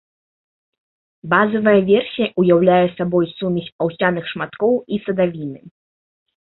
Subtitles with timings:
[1.33, 5.59] Базавая версія ўяўляе сабой сумесь аўсяных шматкоў і садавіны.